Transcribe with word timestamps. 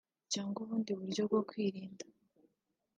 cyagwa 0.31 0.59
ubundi 0.63 0.91
buryo 0.99 1.21
bwo 1.29 1.41
kwirinda 1.49 2.05